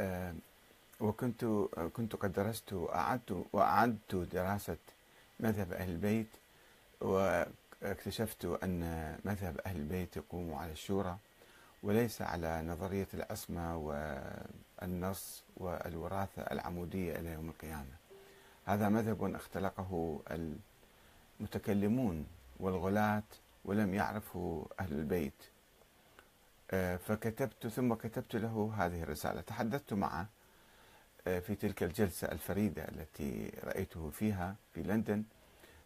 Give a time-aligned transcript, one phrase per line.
[0.00, 0.34] آه،
[1.00, 1.44] وكنت
[1.92, 4.76] كنت قد درست وأعدت وأعدت دراسة
[5.40, 6.26] مذهب أهل البيت
[7.00, 8.80] واكتشفت أن
[9.24, 11.16] مذهب أهل البيت يقوم على الشورى
[11.82, 17.96] وليس على نظرية العصمة والنص والوراثة العمودية إلى يوم القيامة.
[18.66, 20.20] هذا مذهب اختلقه
[21.40, 22.26] المتكلمون
[22.60, 23.22] والغلاة
[23.64, 25.32] ولم يعرفه أهل البيت.
[25.42, 25.59] آه،
[26.96, 29.40] فكتبت ثم كتبت له هذه الرسالة.
[29.40, 30.26] تحدثت معه
[31.26, 35.24] آه، في تلك الجلسة الفريدة التي رأيته فيها في لندن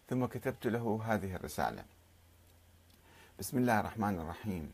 [0.08, 1.84] ثم كتبت له هذه الرسالة.
[3.38, 4.72] بسم الله الرحمن الرحيم.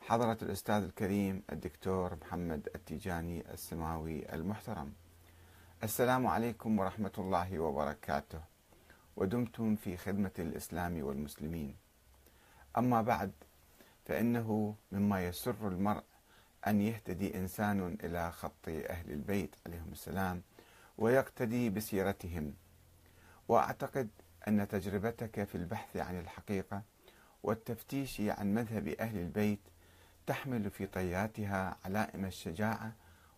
[0.00, 4.92] حضرة الأستاذ الكريم الدكتور محمد التيجاني السماوي المحترم.
[5.82, 8.40] السلام عليكم ورحمة الله وبركاته.
[9.16, 11.74] ودمتم في خدمة الإسلام والمسلمين.
[12.78, 13.32] أما بعد
[14.04, 16.02] فإنه مما يسر المرء
[16.66, 20.42] أن يهتدي إنسان إلى خط أهل البيت عليهم السلام
[20.98, 22.54] ويقتدي بسيرتهم.
[23.48, 24.08] وأعتقد
[24.48, 26.82] أن تجربتك في البحث عن الحقيقة
[27.42, 29.60] والتفتيش عن مذهب أهل البيت
[30.26, 32.92] تحمل في طياتها علائم الشجاعة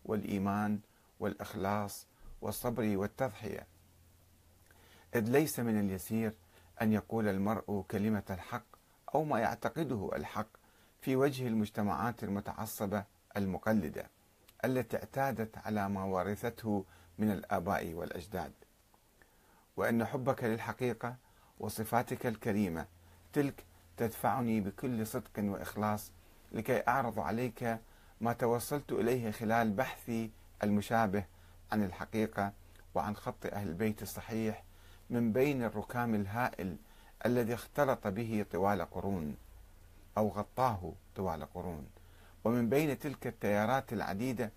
[0.04, 0.80] والإيمان
[1.20, 2.06] والإخلاص
[2.40, 3.66] والصبر والتضحية.
[5.14, 6.34] إذ ليس من اليسير
[6.82, 8.64] أن يقول المرء كلمة الحق
[9.14, 10.46] أو ما يعتقده الحق
[11.00, 13.04] في وجه المجتمعات المتعصبة
[13.36, 14.06] المقلدة
[14.64, 16.84] التي اعتادت على ما ورثته
[17.18, 18.52] من الآباء والأجداد.
[19.76, 21.16] وأن حبك للحقيقة
[21.60, 22.86] وصفاتك الكريمة
[23.32, 23.64] تلك
[23.96, 26.12] تدفعني بكل صدق وإخلاص
[26.52, 27.78] لكي أعرض عليك
[28.20, 30.30] ما توصلت إليه خلال بحثي
[30.62, 31.24] المشابه
[31.72, 32.52] عن الحقيقة
[32.94, 34.64] وعن خط أهل البيت الصحيح
[35.10, 36.76] من بين الركام الهائل
[37.26, 39.36] الذي اختلط به طوال قرون
[40.18, 41.86] أو غطاه طوال قرون.
[42.44, 44.50] ومن بين تلك التيارات العديدة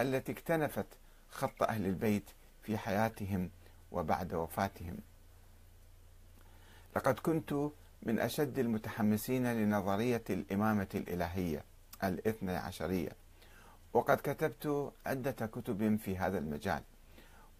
[0.00, 0.86] التي اكتنفت
[1.30, 2.30] خط أهل البيت
[2.62, 3.50] في حياتهم
[3.92, 4.96] وبعد وفاتهم.
[6.96, 7.52] لقد كنت
[8.02, 11.64] من أشد المتحمسين لنظرية الإمامة الإلهية
[12.04, 13.10] الاثنى عشرية.
[13.92, 16.82] وقد كتبت عدة كتب في هذا المجال.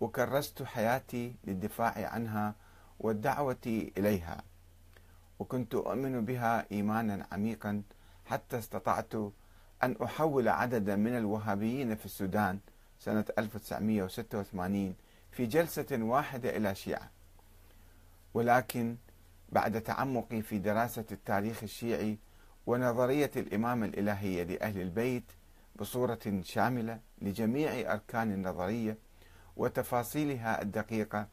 [0.01, 2.55] وكرست حياتي للدفاع عنها
[3.01, 4.43] والدعوة إليها.
[5.42, 7.82] وكنت أؤمن بها إيمانا عميقا
[8.26, 9.14] حتى استطعت
[9.82, 12.58] أن أحول عددا من الوهابيين في السودان
[12.98, 14.94] سنة 1986
[15.30, 17.10] في جلسة واحدة إلى شيعة.
[18.34, 18.97] ولكن
[19.53, 22.19] بعد تعمقي في دراسة التاريخ الشيعي
[22.66, 25.24] ونظرية الإمامة الإلهية لأهل البيت
[25.76, 28.97] بصورة شاملة لجميع أركان النظرية
[29.56, 31.26] وتفاصيلها الدقيقة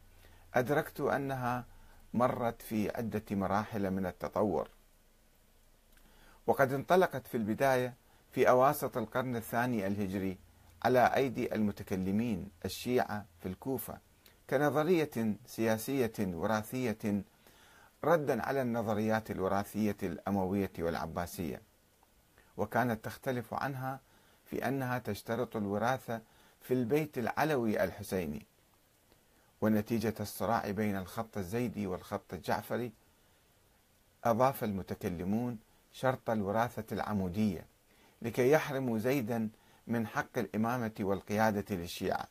[0.53, 1.65] أدركت أنها
[2.13, 4.69] مرت في عدة مراحل من التطور.
[6.47, 7.93] وقد انطلقت في البداية
[8.31, 10.37] في أواسط القرن الثاني الهجري
[10.83, 13.97] على أيدي المتكلمين الشيعة في الكوفة
[14.49, 17.23] كنظرية سياسية وراثية
[18.03, 21.61] ردا على النظريات الوراثية الأموية والعباسية.
[22.57, 23.99] وكانت تختلف عنها
[24.45, 26.21] في أنها تشترط الوراثة
[26.61, 28.45] في البيت العلوي الحسيني.
[29.61, 32.91] ونتيجة الصراع بين الخط الزيدي والخط الجعفري
[34.23, 35.59] أضاف المتكلمون
[35.91, 37.65] شرط الوراثة العمودية
[38.21, 39.49] لكي يحرموا زيدا
[39.87, 42.27] من حق الإمامة والقيادة للشيعة.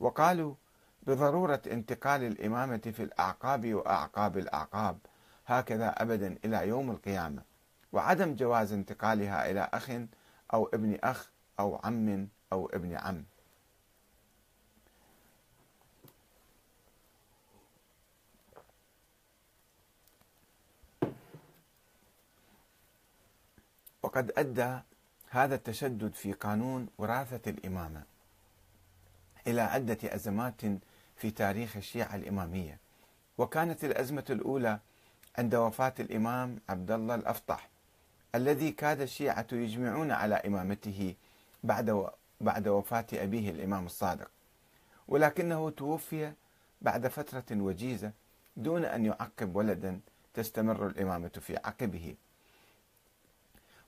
[0.00, 0.54] وقالوا
[1.02, 4.98] بضرورة انتقال الإمامة في الأعقاب وأعقاب الأعقاب
[5.46, 7.42] هكذا أبدا إلى يوم القيامة
[7.92, 9.90] وعدم جواز انتقالها إلى أخ
[10.54, 13.24] أو ابن أخ أو عم أو ابن عم.
[24.16, 24.78] وقد أدى
[25.30, 28.02] هذا التشدد في قانون وراثة الإمامة
[29.46, 30.60] إلى عدة أزمات
[31.16, 32.78] في تاريخ الشيعة الإمامية.
[33.38, 34.78] وكانت الأزمة الأولى
[35.38, 37.68] عند وفاة الإمام عبد الله الأفطح
[38.34, 41.14] الذي كاد الشيعة يجمعون على إمامته
[41.64, 42.06] بعد
[42.40, 44.30] بعد وفاة أبيه الإمام الصادق.
[45.08, 46.32] ولكنه توفي
[46.82, 48.12] بعد فترة وجيزة
[48.56, 50.00] دون أن يعقب ولدا
[50.34, 52.14] تستمر الإمامة في عقبه.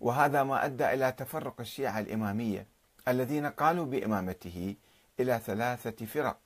[0.00, 2.66] وهذا ما أدى إلى تفرق الشيعة الإمامية
[3.08, 4.76] الذين قالوا بإمامته
[5.20, 6.38] إلى ثلاثة فرق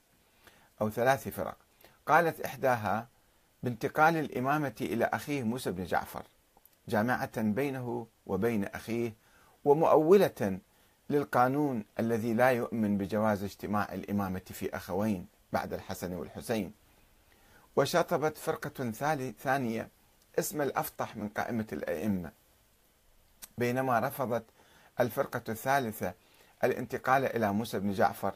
[0.81, 1.57] أو ثلاث فرق.
[2.07, 3.09] قالت إحداها
[3.63, 6.23] بانتقال الإمامة إلى أخيه موسى بن جعفر
[6.89, 9.15] جامعة بينه وبين أخيه
[9.65, 10.59] ومؤولة
[11.11, 16.73] للقانون الذي لا يؤمن بجواز اجتماع الإمامة في أخوين بعد الحسن والحسين.
[17.77, 18.91] وشطبت فرقة
[19.39, 19.89] ثانية
[20.39, 22.33] اسم الأفطح من قائمة الأئمة.
[23.59, 24.45] بينما رفضت
[25.01, 26.15] الفرقة الثالثة
[26.65, 28.35] الانتقال إلى موسى بن جعفر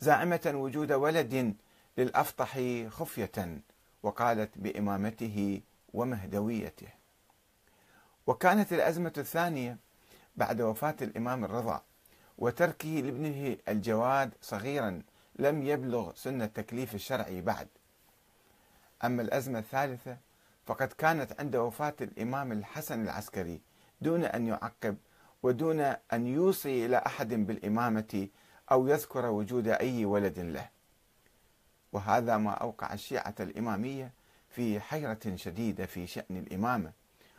[0.00, 1.54] زاعمة وجود ولد
[1.98, 3.60] للأفطح خفية
[4.02, 5.60] وقالت بإمامته
[5.94, 6.88] ومهدويته.
[8.26, 9.76] وكانت الأزمة الثانية
[10.36, 11.82] بعد وفاة الإمام الرضا
[12.38, 15.02] وتركه لابنه الجواد صغيرا
[15.36, 17.68] لم يبلغ سن التكليف الشرعي بعد.
[19.04, 20.16] أما الأزمة الثالثة
[20.66, 23.60] فقد كانت عند وفاة الإمام الحسن العسكري
[24.00, 24.96] دون أن يعقب
[25.42, 25.80] ودون
[26.12, 28.28] أن يوصي إلى أحد بالإمامة
[28.70, 30.68] أو يذكر وجود أي ولد له.
[31.92, 34.12] وهذا ما أوقع الشيعة الإمامية
[34.48, 36.92] في حيرة شديدة في شأن الإمامة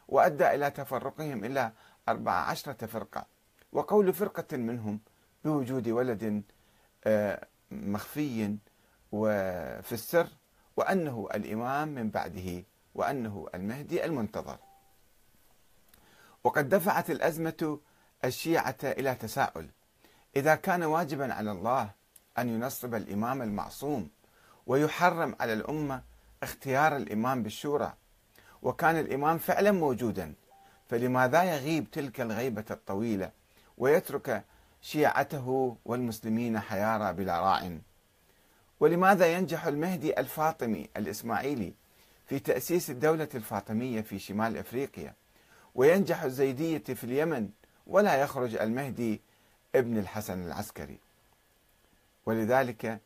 [0.07, 1.71] وأدى إلى تفرقهم
[2.09, 3.25] أربع عشرة فرقة.
[3.71, 4.99] وقول فرقة منهم
[5.45, 6.43] بوجود ولد
[7.03, 8.57] آه، مخفي
[9.11, 10.27] وفي السر
[10.77, 12.63] وأنه الإمام من بعده
[12.95, 14.57] وأنه المهدي المنتظر.
[16.43, 17.79] وقد دفعت الأزمة
[18.25, 19.67] الشيعة إلى تساؤل.
[20.35, 21.89] إذا كان واجبا على الله
[22.37, 24.09] أن ينصب الإمام المعصوم
[24.67, 26.01] ويحرم على الأمة
[26.43, 27.93] اختيار الإمام بالشورى
[28.61, 30.33] وكان الإمام فعلا موجودا
[30.89, 33.31] فلماذا يغيب تلك الغيبة الطويلة
[33.77, 34.43] ويترك
[34.81, 37.77] شيعته والمسلمين حيارى بلا راع؟
[38.79, 41.73] ولماذا ينجح المهدي الفاطمي الإسماعيلي
[42.25, 45.13] في تأسيس الدولة الفاطمية في شمال أفريقيا
[45.75, 47.49] وينجح الزيدية في اليمن
[47.87, 49.21] ولا يخرج المهدي
[49.75, 50.99] ابن الحسن العسكري.
[52.25, 52.99] ولذلك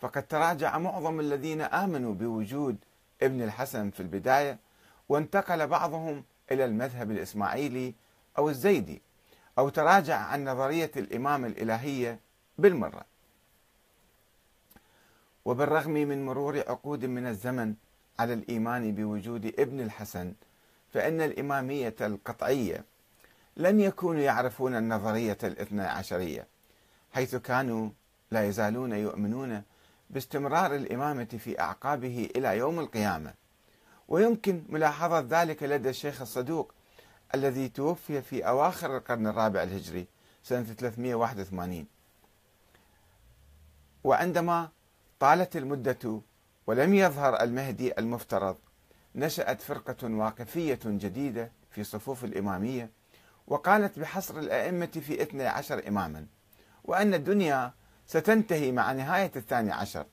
[0.00, 2.76] فقد تراجع معظم الذين آمنوا بوجود
[3.22, 4.58] ابن الحسن في البداية
[5.08, 7.94] وانتقل بعضهم إلى المذهب الإسماعيلي
[8.38, 9.02] أو الزيدي
[9.58, 12.20] أو تراجع عن نظرية الإمامة الإلهية
[12.58, 13.04] بالمرة.
[15.44, 17.74] وبالرغم من مرور عقود من الزمن
[18.18, 20.32] على الإيمان بوجود ابن الحسن
[20.92, 22.84] فإن الإمامية القطعية
[23.56, 26.46] لم يكونوا يعرفون النظرية الاثنى عشرية
[27.12, 27.90] حيث كانوا
[28.30, 29.62] لا يزالون يؤمنون
[30.10, 33.34] باستمرار الإمامة في أعقابه إلى يوم القيامة.
[34.08, 36.72] ويمكن ملاحظة ذلك لدى الشيخ الصدوق
[37.34, 40.06] الذي توفي في أواخر القرن الرابع الهجري
[40.42, 41.86] سنة 381
[44.04, 44.68] وعندما
[45.20, 46.20] طالت المدة
[46.66, 48.56] ولم يظهر المهدي المفترض
[49.14, 52.90] نشأت فرقة واقفية جديدة في صفوف الإمامية
[53.46, 56.26] وقالت بحصر الأئمة في 12 إماما
[56.84, 57.72] وأن الدنيا
[58.06, 60.06] ستنتهي مع نهاية الثاني عشر.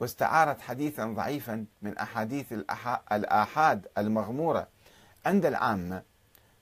[0.00, 2.52] واستعارت حديثا ضعيفا من أحاديث
[3.12, 4.68] الآحاد المغمورة
[5.26, 6.02] عند العامة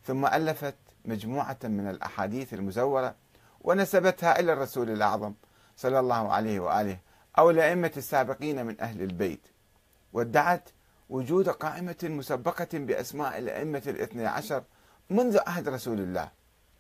[0.05, 0.75] ثم ألفت
[1.05, 3.15] مجموعة من الأحاديث المزورة
[3.61, 5.35] ونسبتها إلى الرسول الأعظم
[5.77, 6.99] صلى الله عليه وآله
[7.39, 9.47] أو الأئمة السابقين من أهل البيت
[10.13, 10.69] وادعت
[11.11, 14.63] وجود قائمة مسبقة بأسماء الأئمة الاثني عشر
[15.11, 16.29] منذ عهد رسول الله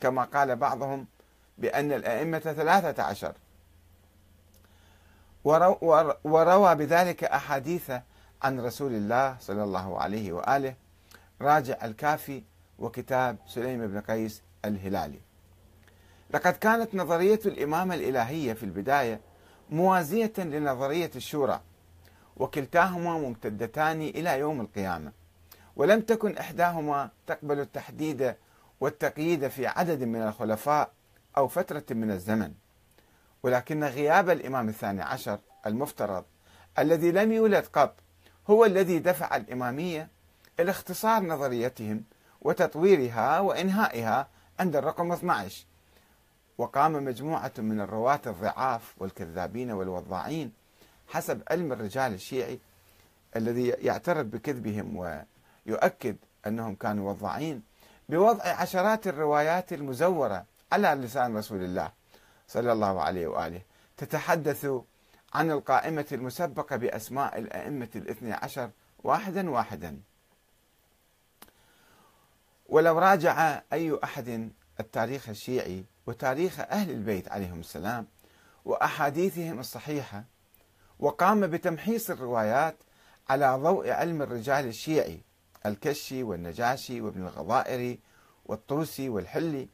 [0.00, 1.06] كما قال بعضهم
[1.58, 3.32] بأن الأئمة ثلاثة عشر.
[6.24, 7.92] وروى بذلك أحاديث
[8.42, 10.74] عن رسول الله صلى الله عليه وآله
[11.40, 12.42] راجع الكافي
[12.78, 15.20] وكتاب سليم بن قيس الهلالي.
[16.30, 19.20] لقد كانت نظرية الإمامة الإلهية في البداية
[19.70, 21.60] موازية لنظرية الشورى
[22.36, 25.12] وكلتاهما ممتدتان إلى يوم القيامة.
[25.76, 28.34] ولم تكن إحداهما تقبل التحديد
[28.80, 30.90] والتقييد في عدد من الخلفاء
[31.36, 32.52] أو فترة من الزمن.
[33.42, 36.24] ولكن غياب الإمام الثاني عشر المفترض
[36.78, 37.94] الذي لم يولد قط
[38.50, 40.08] هو الذي دفع الإمامية
[40.60, 42.04] إلى اختصار نظريتهم
[42.42, 44.28] وتطويرها وإنهائها
[44.60, 45.64] عند الرقم 12
[46.58, 50.52] وقام مجموعة من الرواة الضعاف والكذابين والوضاعين
[51.08, 52.58] حسب علم الرجال الشيعي
[53.36, 54.96] الذي يعترف بكذبهم
[55.66, 57.62] ويؤكد أنهم كانوا وضاعين
[58.08, 61.92] بوضع عشرات الروايات المزورة على لسان رسول الله
[62.48, 63.62] صلى الله عليه وآله.
[63.96, 64.66] تتحدث
[65.34, 68.70] عن القائمة المسبقة بأسماء الأئمة الاثني عشر
[69.04, 70.00] واحدا واحدا.
[72.68, 78.06] ولو راجع أي أحد التاريخ الشيعي وتاريخ أهل البيت عليهم السلام
[78.64, 80.24] وأحاديثهم الصحيحة
[81.04, 82.76] وقام بتمحيص الروايات
[83.28, 85.20] على ضوء علم الرجال الشيعي
[85.66, 87.98] الكشي والنجاشي وابن الغضائري
[88.46, 89.68] والطوسي والحلي.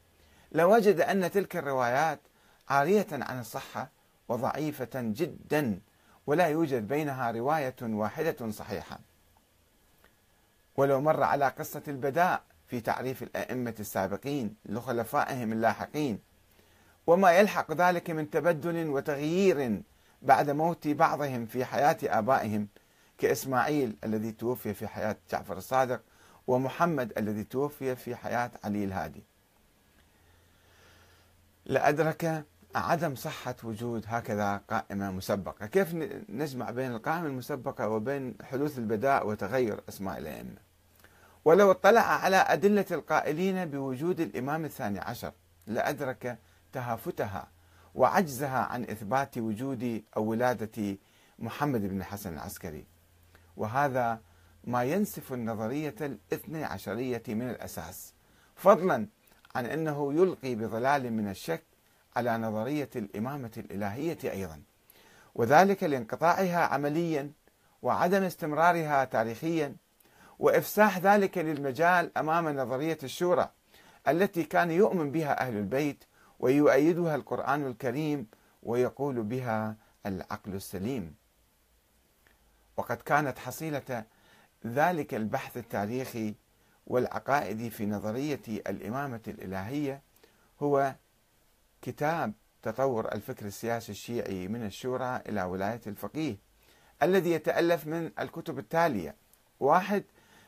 [0.53, 2.21] لوجد أن تلك الروايات
[2.69, 3.91] عارية عن الصحة
[4.29, 5.81] وضعيفة جدا
[6.27, 8.99] ولا يوجد بينها رواية واحدة صحيحة.
[10.77, 16.19] ولو مر على قصة البداء في تعريف الأئمة السابقين لخلفائهم اللاحقين
[17.07, 19.83] وما يلحق ذلك من تبدل وتغيير
[20.23, 22.69] بعد موت بعضهم في حياة آبائهم
[23.19, 26.01] كإسماعيل الذي توفي في حياة جعفر الصادق
[26.47, 29.25] ومحمد الذي توفي في حياة علي الهادي.
[31.67, 35.67] لأدرك عدم صحة وجود هكذا قائمة مسبقة.
[35.67, 35.95] كيف
[36.29, 40.57] نجمع بين القائمة المسبقة وبين حدوث البداء وتغير أسماء الأئمة؟
[41.45, 45.33] ولو اطلع على أدلة القائلين بوجود الإمام الثاني عشر
[45.67, 46.39] لأدرك
[46.73, 47.49] تهافتها
[47.95, 50.97] وعجزها عن إثبات وجود أو ولادة
[51.39, 52.85] محمد بن الحسن العسكري.
[53.57, 54.21] وهذا
[54.65, 58.13] ما ينسف النظرية الاثني عشرية من الأساس
[58.57, 59.07] فضلا
[59.55, 61.63] عن أنه يلقي بظلال من الشك
[62.17, 64.63] على نظرية الإمامة الإلهية أيضا.
[65.35, 67.31] وذلك لانقطاعها عمليا
[67.83, 69.77] وعدم استمرارها تاريخيا
[70.39, 73.51] وإفساح ذلك للمجال أمام نظرية الشورى
[74.09, 76.05] التي كان يؤمن بها أهل البيت
[76.41, 78.27] ويؤيدها القرآن الكريم
[78.63, 81.15] ويقول بها العقل السليم.
[82.77, 84.05] وقد كانت حصيلة
[84.67, 86.35] ذلك البحث التاريخي
[86.87, 90.03] والعقائدي في نظرية الإمامة الإلهية
[90.63, 90.95] هو
[91.83, 92.33] كتاب
[92.63, 96.37] تطور الفكر السياسي الشيعي من الشورى إلى ولاية الفقيه
[97.03, 99.15] الذي يتألف من الكتب التالية.
[99.61, 100.05] واحد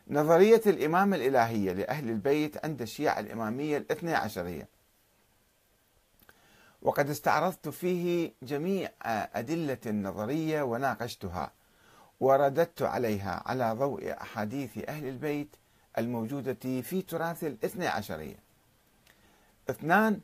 [0.08, 4.68] نظرية الإمامة الإلهية لأهل البيت عند الشيعة الإمامية الاثنى عشرية.
[6.82, 8.90] وقد استعرضت فيه جميع
[9.34, 11.52] أدلة النظرية وناقشتها
[12.20, 15.56] ورددت عليها على ضوء أحاديث أهل البيت
[15.98, 18.36] الموجودة في تراث الاثنى عشرية.
[19.70, 20.20] اثنان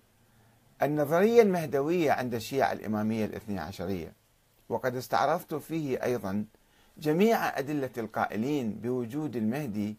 [0.82, 4.12] النظرية المهدوية عند الشيعة الإمامية الاثنى عشرية.
[4.68, 6.44] وقد استعرضت فيه أيضا
[6.98, 9.96] جميع أدلة القائلين بوجود المهدي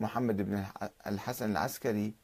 [0.00, 0.64] محمد بن
[1.06, 2.14] الحسن العسكري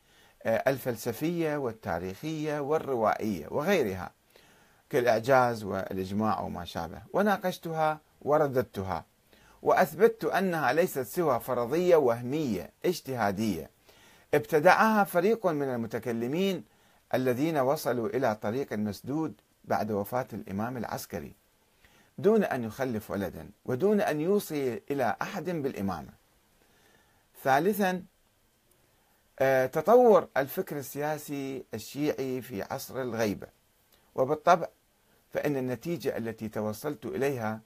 [0.46, 4.10] الفلسفية والتاريخية والروائية وغيرها
[4.90, 7.02] كالإعجاز والإجماع وما شابه.
[7.12, 9.04] وناقشتها ورددتها
[9.62, 13.70] وأثبتت أنها ليست سوى فرضية وهمية اجتهادية.
[14.34, 16.64] ابتدعها فريق من المتكلمين
[17.14, 21.32] الذين وصلوا إلى طريق مسدود بعد وفاة الإمام العسكري
[22.18, 26.10] دون أن يخلف ولدا ودون أن يوصي إلى أحد بالإمامة.
[27.44, 28.02] ثالثا
[29.72, 33.46] تطور الفكر السياسي الشيعي في عصر الغيبة.
[34.14, 34.68] وبالطبع
[35.30, 37.60] فإن النتيجة التي توصلت إليها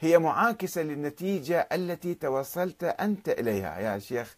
[0.00, 4.36] هي معاكسة للنتيجة التي توصلت أنت إليها يا شيخ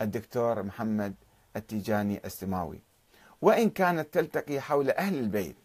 [0.00, 1.14] الدكتور محمد
[1.56, 2.80] التيجاني السماوي.
[3.42, 5.56] وإن كانت تلتقي حول أهل البيت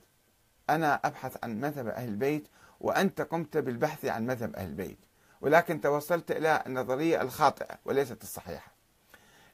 [0.70, 2.48] أنا أبحث عن مذهب أهل البيت
[2.80, 4.98] وأنت قمت بالبحث عن مذهب أهل البيت.
[5.42, 8.79] ولكن توصلت إلى النظرية الخاطئة وليست الصحيحة.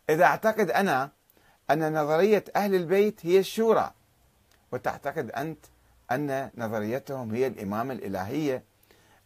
[0.09, 1.09] إذا أعتقد أنا
[1.69, 3.91] أن نظرية أهل البيت هي الشورى
[4.71, 5.65] وتعتقد أنت
[6.11, 8.63] أن نظريتهم هي الإمامة الإلهية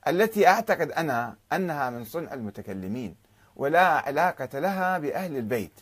[0.08, 3.16] التي أعتقد أنا أنها من صنع المتكلمين
[3.56, 5.80] ولا علاقة لها بأهل البيت.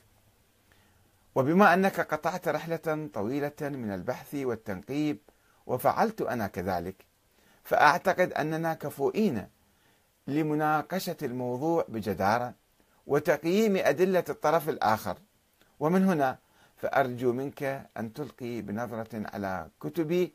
[1.35, 5.17] وبما أنك قطعت رحلة طويلة من البحث والتنقيب
[5.65, 6.95] وفعلت أنا كذلك
[7.63, 9.47] فأعتقد أننا كفؤين
[10.27, 12.53] لمناقشة الموضوع بجدارة
[13.07, 15.17] وتقييم أدلة الطرف الآخر.
[15.79, 16.37] ومن هنا
[16.77, 20.33] فأرجو منك أن تلقي بنظرة على كتبي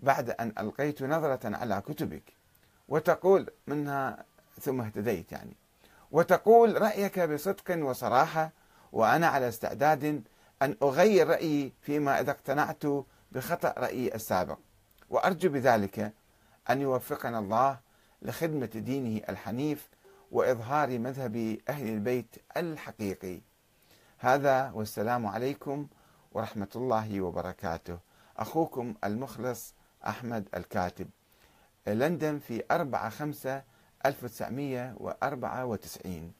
[0.00, 2.22] بعد أن ألقيت نظرة على كتبك.
[2.88, 4.24] وتقول منها
[4.60, 5.56] ثم اهتديت يعني.
[6.10, 8.52] وتقول رأيك بصدق وصراحة
[8.92, 10.22] وأنا على استعداد
[10.62, 12.82] أن أغير رأيي فيما إذا اقتنعت
[13.32, 14.58] بخطأ رأيي السابق.
[15.10, 16.12] وأرجو بذلك
[16.70, 17.78] أن يوفقنا الله
[18.22, 19.88] لخدمة دينه الحنيف
[20.30, 23.40] وإظهار مذهب أهل البيت الحقيقي.
[24.18, 25.86] هذا والسلام عليكم
[26.32, 27.98] ورحمة الله وبركاته.
[28.36, 29.74] أخوكم المخلص
[30.06, 31.08] أحمد الكاتب.
[31.86, 33.62] لندن في 4 5
[34.06, 36.32] 1994